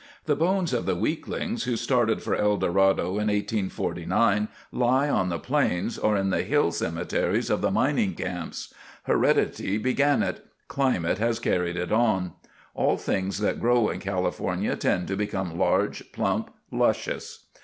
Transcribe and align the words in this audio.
The 0.25 0.35
bones 0.35 0.73
of 0.73 0.87
the 0.87 0.95
weaklings 0.95 1.65
who 1.65 1.77
started 1.77 2.23
for 2.23 2.35
El 2.35 2.57
Dorado 2.57 3.09
in 3.19 3.27
1849 3.27 4.47
lie 4.71 5.07
on 5.09 5.29
the 5.29 5.37
plains 5.37 5.99
or 5.99 6.17
in 6.17 6.31
the 6.31 6.41
hill 6.41 6.71
cemeteries 6.71 7.51
of 7.51 7.61
the 7.61 7.69
mining 7.69 8.15
camps. 8.15 8.73
Heredity 9.03 9.77
began 9.77 10.23
it; 10.23 10.43
climate 10.67 11.19
has 11.19 11.37
carried 11.37 11.75
it 11.77 11.91
on. 11.91 12.33
All 12.73 12.97
things 12.97 13.37
that 13.41 13.59
grow 13.61 13.89
in 13.89 13.99
California 13.99 14.75
tend 14.75 15.07
to 15.07 15.15
become 15.15 15.59
large, 15.59 16.11
plump, 16.13 16.49
luscious. 16.71 17.45